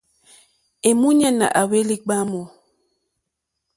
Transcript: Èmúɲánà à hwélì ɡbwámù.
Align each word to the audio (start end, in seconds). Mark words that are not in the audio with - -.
Èmúɲánà 0.89 1.45
à 1.59 1.61
hwélì 1.69 1.95
ɡbwámù. 2.03 2.39